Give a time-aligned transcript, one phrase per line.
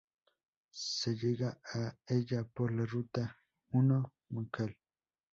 [0.71, 3.37] Se llega a ella por la Ruta
[3.71, 3.77] I
[4.31, 4.75] “Mcal.